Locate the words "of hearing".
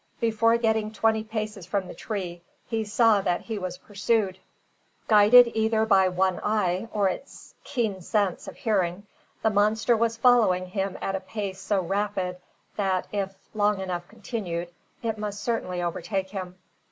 8.47-9.05